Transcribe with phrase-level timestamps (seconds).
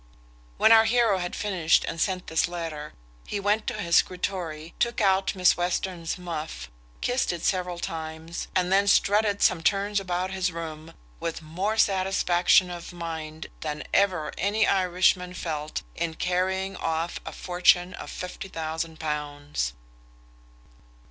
[0.57, 2.93] When our heroe had finished and sent this letter,
[3.27, 8.71] he went to his scrutore, took out Miss Western's muff, kissed it several times, and
[8.73, 14.65] then strutted some turns about his room, with more satisfaction of mind than ever any
[14.65, 19.73] Irishman felt in carrying off a fortune of fifty thousand pounds.